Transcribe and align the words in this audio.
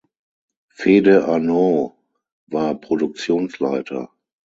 Fede 0.71 1.27
Arnaud 1.27 1.93
war 2.47 2.73
Produktionsleiter. 2.73 4.09